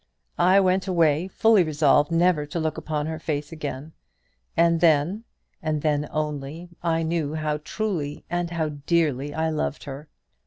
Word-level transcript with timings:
I 0.39 0.59
went 0.59 0.87
away, 0.87 1.27
fully 1.27 1.61
resolved 1.61 2.09
never 2.11 2.47
to 2.47 2.59
look 2.59 2.75
upon 2.75 3.05
her 3.05 3.19
face 3.19 3.51
again; 3.51 3.91
and 4.57 4.79
then, 4.81 5.25
and 5.61 5.83
then 5.83 6.07
only, 6.09 6.69
I 6.81 7.03
knew 7.03 7.35
how 7.35 7.57
truly 7.57 8.25
and 8.27 8.49
how 8.49 8.69
dearly 8.87 9.31
I 9.31 9.51
loved 9.51 9.83
her. 9.83 10.09